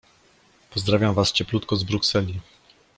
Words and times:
Pozdrawiam 0.69 1.13
was 1.15 1.31
cieplutko 1.31 1.75
z 1.75 1.83
Brukseli. 1.83 2.39